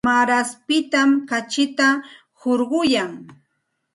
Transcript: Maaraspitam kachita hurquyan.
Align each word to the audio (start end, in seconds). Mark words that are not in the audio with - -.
Maaraspitam 0.07 1.09
kachita 1.29 1.87
hurquyan. 2.39 3.11